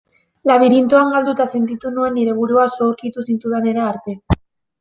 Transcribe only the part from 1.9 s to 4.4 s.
nuen nire burua zu aurkitu zintudanera arte.